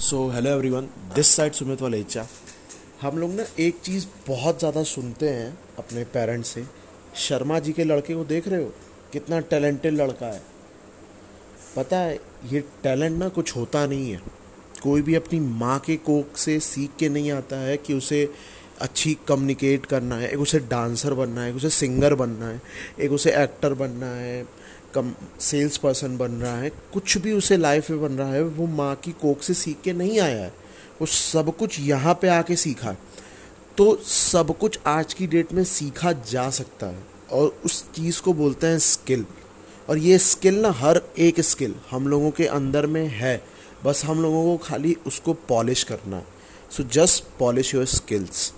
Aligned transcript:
So 0.00 0.28
hello 0.28 0.50
everyone 0.50 0.86
this 1.14 1.26
side 1.26 1.52
Sumit 1.52 1.82
Walecha 1.82 2.26
हम 3.02 3.18
लोग 3.18 3.30
ना 3.30 3.44
एक 3.60 3.80
चीज़ 3.84 4.06
बहुत 4.28 4.58
ज़्यादा 4.58 4.82
सुनते 4.82 5.28
हैं 5.28 5.58
अपने 5.78 6.04
पेरेंट्स 6.04 6.48
से। 6.48 6.64
शर्मा 7.16 7.58
जी 7.58 7.72
के 7.72 7.84
लड़के 7.84 8.14
को 8.14 8.24
देख 8.24 8.48
रहे 8.48 8.62
हो? 8.62 8.72
कितना 9.12 9.40
टैलेंटेड 9.40 9.94
लड़का 9.94 10.26
है। 10.26 10.42
पता 11.76 11.98
है, 11.98 12.20
ये 12.52 12.60
टैलेंट 12.60 13.18
ना 13.18 13.28
कुछ 13.28 13.56
होता 13.56 13.86
नहीं 13.86 14.10
है। 14.10 14.20
कोई 14.82 15.02
भी 15.02 15.14
अपनी 15.14 15.40
माँ 15.40 15.78
के 15.78 15.96
कोक 15.96 16.36
से 16.36 16.60
सीख 16.60 16.90
के 16.98 17.08
नहीं 17.08 17.32
आता 17.32 17.56
है 17.56 17.76
कि 17.76 17.94
उसे 17.94 18.32
अच्छी 18.80 19.18
कम्युनिकेट 19.28 19.86
करना 19.86 20.16
है, 20.16 20.28
एक 20.28 20.38
उसे 20.38 20.58
डांसर 20.58 21.14
बनना 21.14 21.42
है, 21.42 21.50
एक 21.50 21.56
उसे 21.56 21.70
सिंगर 21.70 22.14
बनना 22.14 22.48
है, 22.48 22.62
एक 23.00 23.12
उसे 23.12 23.32
एक्टर 23.32 23.74
बनना 23.74 24.06
है, 24.06 24.46
कम 24.94 25.14
सेल्स 25.40 25.76
पर्सन 25.76 26.16
बन 26.16 26.30
रहा 26.30 26.56
है, 26.58 26.70
कुछ 26.70 27.18
भी 27.18 27.32
उसे 27.32 27.56
लाइफ 27.56 27.90
में 27.90 28.02
बन 28.02 28.12
रहा 28.12 28.32
है, 28.32 28.42
वो 28.42 28.66
माँ 28.66 28.96
की 28.96 29.12
कोख 29.12 29.42
से 29.42 29.54
सीख 29.54 29.76
के 29.84 29.92
नहीं 29.92 30.20
आया 30.20 30.44
है। 30.44 30.54
वो 31.00 31.06
सब 31.06 31.56
कुछ 31.56 31.80
यहाँ 31.80 32.14
पे 32.14 32.28
आके 32.28 32.56
सीखा। 32.56 32.90
है 32.90 32.98
तो 33.76 33.96
सब 34.04 34.58
कुछ 34.58 34.78
आज 34.86 35.14
की 35.14 35.26
डेट 35.26 35.52
में 35.52 35.64
सीखा 35.64 36.12
जा 36.12 36.50
सकता 36.50 36.86
है 36.86 37.02
और 37.32 37.56
उस 37.64 37.92
चीज़ 37.92 38.20
को 38.22 38.32
बोलते 38.32 38.66
हैं 38.66 38.78
स्किल 38.78 39.26
और 39.88 39.98
ये 39.98 40.18
स्किल 40.18 40.60
ना, 40.60 40.70
हर 40.70 41.02
एक 41.18 41.40
स्किल 41.40 41.74
हम 41.90 42.08
लोगों 42.08 42.30
के 42.30 42.46
अंदर 42.46 42.86
में 42.86 43.08
है। 43.08 43.44
बस 43.84 44.04
हम 44.04 44.22
लोगों 44.22 44.44
को 44.44 44.64
खाली 44.64 44.96
उसको 45.06 45.32
पॉलिश 45.32 45.84
करना 45.84 46.16
है। 46.16 46.26
So 46.70 46.82
just 46.82 47.24
polish 47.38 47.74
your 47.74 47.84
skills 47.84 48.52